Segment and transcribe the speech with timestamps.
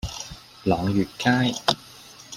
[0.63, 1.53] 朗月街